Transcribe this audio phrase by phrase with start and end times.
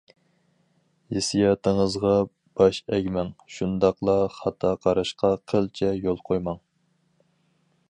[1.15, 2.13] ھېسسىياتىڭىزغا
[2.61, 6.61] باش ئەگمەڭ، شۇنداقلا خاتا قاراشقا قىلچە يول قويماڭ.